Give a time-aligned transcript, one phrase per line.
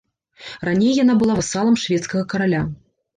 [0.69, 2.61] Раней яна была васалам шведскага караля.